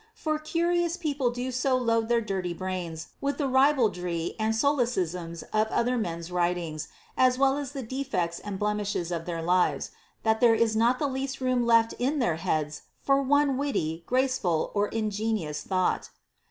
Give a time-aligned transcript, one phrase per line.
[0.15, 5.67] For curious people do so load their dirty brains with the ribaldry and solecisms of
[5.67, 9.91] other men's writings, as well as the defects and blemishes of their lives,
[10.23, 14.71] that there is not the least room left in their heads for one witty, graceful,
[14.73, 16.09] or ingenious thought.